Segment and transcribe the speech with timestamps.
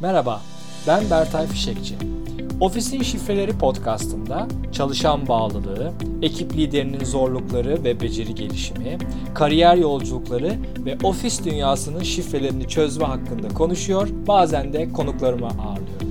[0.00, 0.42] Merhaba,
[0.86, 1.94] ben Bertay Fişekçi.
[2.60, 5.92] Ofisin Şifreleri podcastında çalışan bağlılığı,
[6.22, 8.98] ekip liderinin zorlukları ve beceri gelişimi,
[9.34, 16.08] kariyer yolculukları ve ofis dünyasının şifrelerini çözme hakkında konuşuyor, bazen de konuklarımı ağırlıyorum.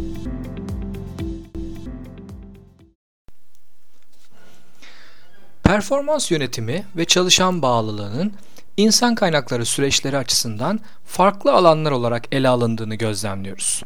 [5.63, 8.33] Performans yönetimi ve çalışan bağlılığının
[8.78, 13.84] insan kaynakları süreçleri açısından farklı alanlar olarak ele alındığını gözlemliyoruz.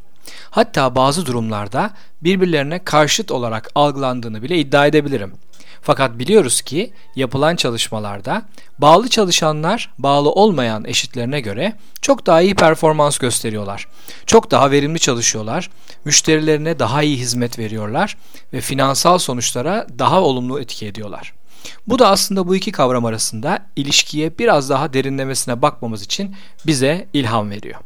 [0.49, 1.91] Hatta bazı durumlarda
[2.21, 5.33] birbirlerine karşıt olarak algılandığını bile iddia edebilirim.
[5.81, 8.41] Fakat biliyoruz ki yapılan çalışmalarda
[8.79, 13.87] bağlı çalışanlar bağlı olmayan eşitlerine göre çok daha iyi performans gösteriyorlar.
[14.25, 15.69] Çok daha verimli çalışıyorlar,
[16.05, 18.17] müşterilerine daha iyi hizmet veriyorlar
[18.53, 21.33] ve finansal sonuçlara daha olumlu etki ediyorlar.
[21.87, 27.49] Bu da aslında bu iki kavram arasında ilişkiye biraz daha derinlemesine bakmamız için bize ilham
[27.49, 27.79] veriyor.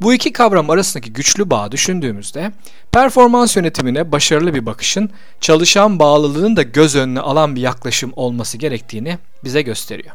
[0.00, 2.52] Bu iki kavram arasındaki güçlü bağı düşündüğümüzde
[2.92, 9.18] performans yönetimine başarılı bir bakışın çalışan bağlılığını da göz önüne alan bir yaklaşım olması gerektiğini
[9.44, 10.14] bize gösteriyor.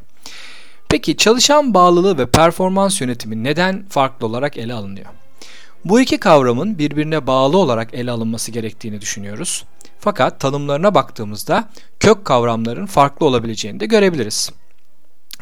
[0.90, 5.06] Peki çalışan bağlılığı ve performans yönetimi neden farklı olarak ele alınıyor?
[5.86, 9.66] Bu iki kavramın birbirine bağlı olarak ele alınması gerektiğini düşünüyoruz.
[10.00, 14.52] Fakat tanımlarına baktığımızda kök kavramların farklı olabileceğini de görebiliriz.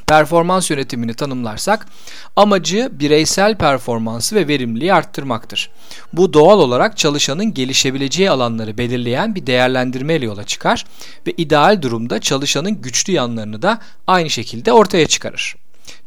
[0.07, 1.87] Performans yönetimini tanımlarsak
[2.35, 5.69] amacı bireysel performansı ve verimliliği arttırmaktır.
[6.13, 10.85] Bu doğal olarak çalışanın gelişebileceği alanları belirleyen bir değerlendirme ile yola çıkar
[11.27, 15.55] ve ideal durumda çalışanın güçlü yanlarını da aynı şekilde ortaya çıkarır.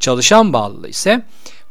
[0.00, 1.22] Çalışan bağlılığı ise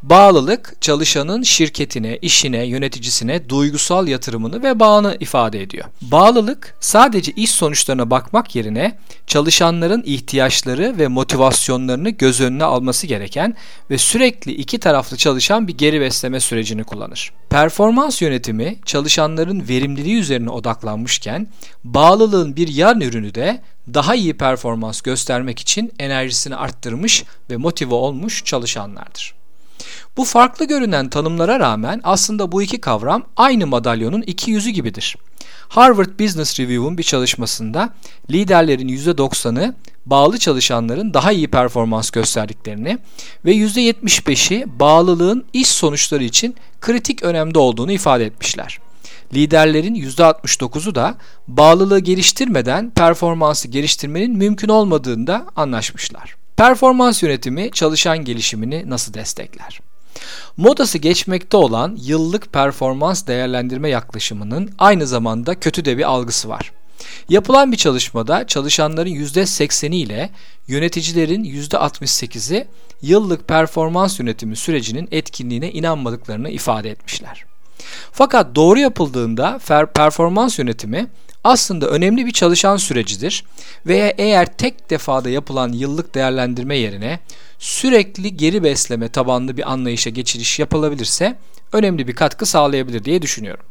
[0.03, 5.85] Bağlılık çalışanın şirketine, işine, yöneticisine duygusal yatırımını ve bağını ifade ediyor.
[6.01, 13.55] Bağlılık sadece iş sonuçlarına bakmak yerine çalışanların ihtiyaçları ve motivasyonlarını göz önüne alması gereken
[13.89, 17.31] ve sürekli iki taraflı çalışan bir geri besleme sürecini kullanır.
[17.49, 21.47] Performans yönetimi çalışanların verimliliği üzerine odaklanmışken
[21.83, 23.61] bağlılığın bir yan ürünü de
[23.93, 29.38] daha iyi performans göstermek için enerjisini arttırmış ve motive olmuş çalışanlardır.
[30.17, 35.17] Bu farklı görünen tanımlara rağmen aslında bu iki kavram aynı madalyonun iki yüzü gibidir.
[35.69, 37.89] Harvard Business Review'un bir çalışmasında
[38.31, 39.75] liderlerin %90'ı
[40.05, 42.97] bağlı çalışanların daha iyi performans gösterdiklerini
[43.45, 48.79] ve %75'i bağlılığın iş sonuçları için kritik önemde olduğunu ifade etmişler.
[49.33, 51.15] Liderlerin %69'u da
[51.47, 56.35] bağlılığı geliştirmeden performansı geliştirmenin mümkün olmadığında anlaşmışlar.
[56.59, 59.79] Performans yönetimi çalışan gelişimini nasıl destekler?
[60.57, 66.71] Modası geçmekte olan yıllık performans değerlendirme yaklaşımının aynı zamanda kötü de bir algısı var.
[67.29, 70.29] Yapılan bir çalışmada çalışanların %80'i ile
[70.67, 72.67] yöneticilerin %68'i
[73.01, 77.45] yıllık performans yönetimi sürecinin etkinliğine inanmadıklarını ifade etmişler.
[78.11, 79.59] Fakat doğru yapıldığında
[79.93, 81.07] performans yönetimi
[81.43, 83.43] aslında önemli bir çalışan sürecidir
[83.85, 87.19] veya eğer tek defada yapılan yıllık değerlendirme yerine
[87.59, 91.39] sürekli geri besleme tabanlı bir anlayışa geçiş yapılabilirse
[91.73, 93.65] önemli bir katkı sağlayabilir diye düşünüyorum.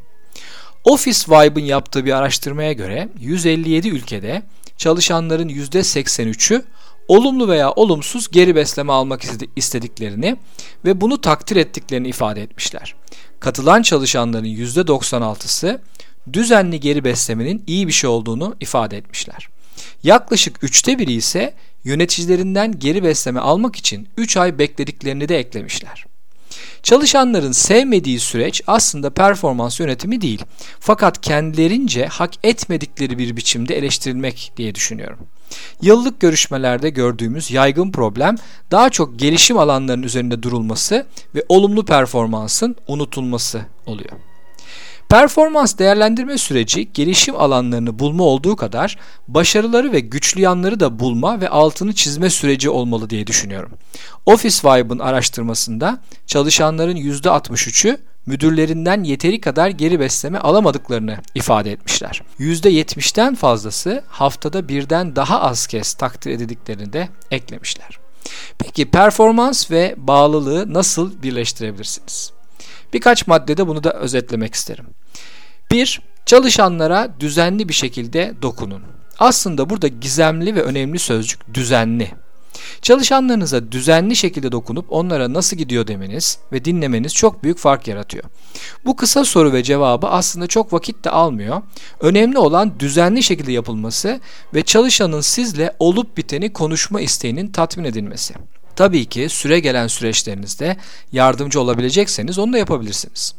[0.85, 4.43] Office Vibe'ın yaptığı bir araştırmaya göre 157 ülkede
[4.77, 6.65] çalışanların %83'ü
[7.09, 9.23] olumlu veya olumsuz geri besleme almak
[9.57, 10.37] istediklerini
[10.85, 12.95] ve bunu takdir ettiklerini ifade etmişler.
[13.41, 15.81] Katılan çalışanların %96'sı
[16.33, 19.49] düzenli geri beslemenin iyi bir şey olduğunu ifade etmişler.
[20.03, 26.05] Yaklaşık üçte biri ise yöneticilerinden geri besleme almak için 3 ay beklediklerini de eklemişler.
[26.83, 30.43] Çalışanların sevmediği süreç aslında performans yönetimi değil.
[30.81, 35.19] Fakat kendilerince hak etmedikleri bir biçimde eleştirilmek diye düşünüyorum.
[35.83, 38.37] Yıllık görüşmelerde gördüğümüz yaygın problem
[38.71, 44.28] daha çok gelişim alanlarının üzerinde durulması ve olumlu performansın unutulması oluyor.
[45.09, 48.99] Performans değerlendirme süreci gelişim alanlarını bulma olduğu kadar
[49.29, 53.73] başarıları ve güçlü yanları da bulma ve altını çizme süreci olmalı diye düşünüyorum.
[54.27, 62.23] Office Vibe'ın araştırmasında çalışanların %63'ü müdürlerinden yeteri kadar geri besleme alamadıklarını ifade etmişler.
[62.41, 67.99] %70'ten fazlası haftada birden daha az kez takdir edildiklerini de eklemişler.
[68.59, 72.38] Peki performans ve bağlılığı nasıl birleştirebilirsiniz?
[72.93, 74.87] Birkaç maddede bunu da özetlemek isterim.
[75.71, 76.01] 1.
[76.27, 78.83] Çalışanlara düzenli bir şekilde dokunun.
[79.19, 82.11] Aslında burada gizemli ve önemli sözcük düzenli.
[82.83, 88.25] Çalışanlarınıza düzenli şekilde dokunup onlara nasıl gidiyor demeniz ve dinlemeniz çok büyük fark yaratıyor.
[88.85, 91.63] Bu kısa soru ve cevabı aslında çok vakit de almıyor.
[92.01, 94.21] Önemli olan düzenli şekilde yapılması
[94.55, 98.35] ve çalışanın sizle olup biteni konuşma isteğinin tatmin edilmesi.
[98.79, 100.77] Tabii ki süre gelen süreçlerinizde
[101.13, 103.35] yardımcı olabilecekseniz onu da yapabilirsiniz.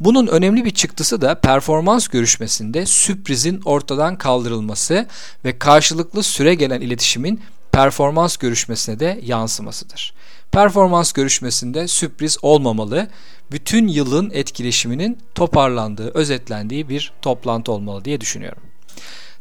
[0.00, 5.06] Bunun önemli bir çıktısı da performans görüşmesinde sürprizin ortadan kaldırılması
[5.44, 7.40] ve karşılıklı süre gelen iletişimin
[7.72, 10.14] performans görüşmesine de yansımasıdır.
[10.52, 13.08] Performans görüşmesinde sürpriz olmamalı,
[13.52, 18.62] bütün yılın etkileşiminin toparlandığı, özetlendiği bir toplantı olmalı diye düşünüyorum.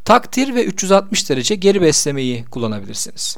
[0.05, 3.37] Takdir ve 360 derece geri beslemeyi kullanabilirsiniz.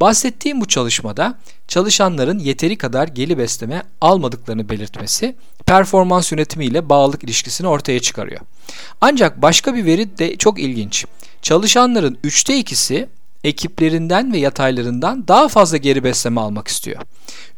[0.00, 1.38] Bahsettiğim bu çalışmada
[1.68, 5.36] çalışanların yeteri kadar geri besleme almadıklarını belirtmesi
[5.66, 8.40] performans yönetimi ile bağlılık ilişkisini ortaya çıkarıyor.
[9.00, 11.06] Ancak başka bir veri de çok ilginç.
[11.42, 13.08] Çalışanların 3'te 2'si
[13.44, 17.02] ekiplerinden ve yataylarından daha fazla geri besleme almak istiyor.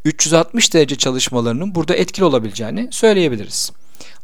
[0.04, 3.72] 360 derece çalışmalarının burada etkili olabileceğini söyleyebiliriz.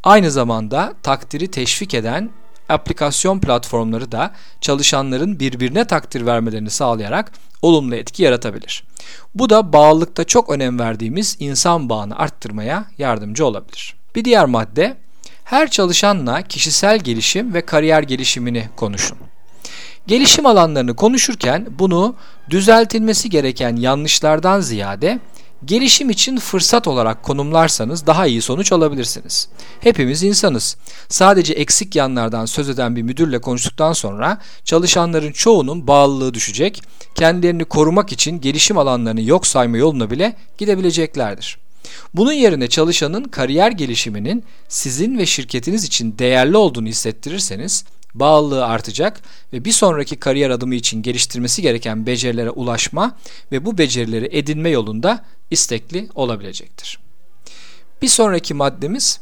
[0.03, 2.31] Aynı zamanda takdiri teşvik eden
[2.69, 7.33] aplikasyon platformları da çalışanların birbirine takdir vermelerini sağlayarak
[7.63, 8.85] olumlu etki yaratabilir.
[9.35, 13.95] Bu da bağlılıkta çok önem verdiğimiz insan bağını arttırmaya yardımcı olabilir.
[14.15, 14.97] Bir diğer madde
[15.45, 19.19] her çalışanla kişisel gelişim ve kariyer gelişimini konuşun.
[20.07, 22.15] Gelişim alanlarını konuşurken bunu
[22.51, 25.19] düzeltilmesi gereken yanlışlardan ziyade
[25.65, 29.49] gelişim için fırsat olarak konumlarsanız daha iyi sonuç alabilirsiniz.
[29.81, 30.77] Hepimiz insanız.
[31.09, 36.83] Sadece eksik yanlardan söz eden bir müdürle konuştuktan sonra çalışanların çoğunun bağlılığı düşecek,
[37.15, 41.59] kendilerini korumak için gelişim alanlarını yok sayma yoluna bile gidebileceklerdir.
[42.15, 47.85] Bunun yerine çalışanın kariyer gelişiminin sizin ve şirketiniz için değerli olduğunu hissettirirseniz
[48.15, 49.21] bağlılığı artacak
[49.53, 53.17] ve bir sonraki kariyer adımı için geliştirmesi gereken becerilere ulaşma
[53.53, 56.99] ve bu becerileri edinme yolunda istekli olabilecektir.
[58.03, 59.21] Bir sonraki maddemiz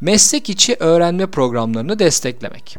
[0.00, 2.76] meslek içi öğrenme programlarını desteklemek.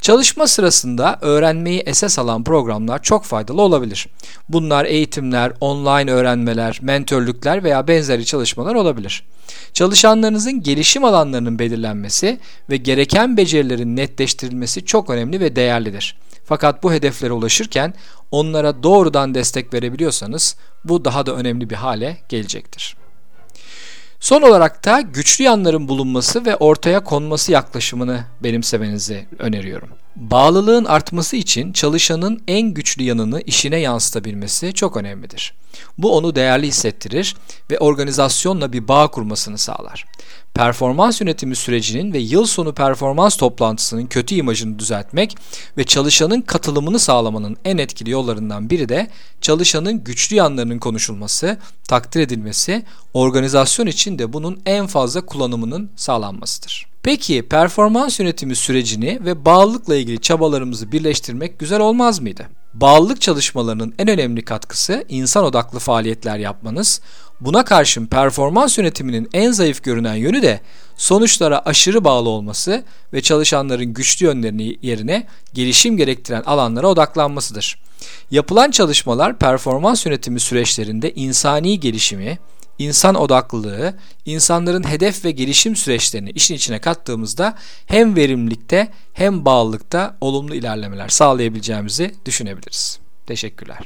[0.00, 4.06] Çalışma sırasında öğrenmeyi esas alan programlar çok faydalı olabilir.
[4.48, 9.24] Bunlar eğitimler, online öğrenmeler, mentörlükler veya benzeri çalışmalar olabilir.
[9.72, 12.40] Çalışanlarınızın gelişim alanlarının belirlenmesi
[12.70, 16.16] ve gereken becerilerin netleştirilmesi çok önemli ve değerlidir.
[16.44, 17.94] Fakat bu hedeflere ulaşırken
[18.30, 22.96] onlara doğrudan destek verebiliyorsanız bu daha da önemli bir hale gelecektir.
[24.26, 29.88] Son olarak da güçlü yanların bulunması ve ortaya konması yaklaşımını benimsemenizi öneriyorum.
[30.16, 35.54] Bağlılığın artması için çalışanın en güçlü yanını işine yansıtabilmesi çok önemlidir.
[35.98, 37.36] Bu onu değerli hissettirir
[37.70, 40.04] ve organizasyonla bir bağ kurmasını sağlar.
[40.54, 45.36] Performans yönetimi sürecinin ve yıl sonu performans toplantısının kötü imajını düzeltmek
[45.76, 49.10] ve çalışanın katılımını sağlamanın en etkili yollarından biri de
[49.40, 51.58] çalışanın güçlü yanlarının konuşulması,
[51.88, 52.84] takdir edilmesi,
[53.14, 56.95] organizasyon için de bunun en fazla kullanımının sağlanmasıdır.
[57.06, 62.46] Peki performans yönetimi sürecini ve bağlılıkla ilgili çabalarımızı birleştirmek güzel olmaz mıydı?
[62.74, 67.00] Bağlılık çalışmalarının en önemli katkısı insan odaklı faaliyetler yapmanız.
[67.40, 70.60] Buna karşın performans yönetiminin en zayıf görünen yönü de
[70.96, 77.78] sonuçlara aşırı bağlı olması ve çalışanların güçlü yönlerini yerine gelişim gerektiren alanlara odaklanmasıdır.
[78.30, 82.38] Yapılan çalışmalar performans yönetimi süreçlerinde insani gelişimi,
[82.78, 83.94] insan odaklılığı,
[84.24, 87.54] insanların hedef ve gelişim süreçlerini işin içine kattığımızda
[87.86, 92.98] hem verimlilikte hem bağlılıkta olumlu ilerlemeler sağlayabileceğimizi düşünebiliriz.
[93.26, 93.78] Teşekkürler.